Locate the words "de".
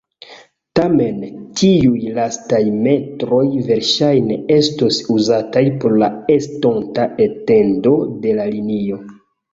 8.27-8.33